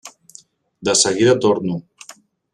De 0.89 0.95
seguida 1.01 1.37
torno. 1.45 1.79